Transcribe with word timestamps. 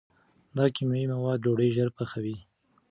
دا 0.57 0.65
کیمیاوي 0.75 1.11
مواد 1.13 1.39
ډوډۍ 1.43 1.69
ژر 1.75 1.89
پخوي. 1.97 2.35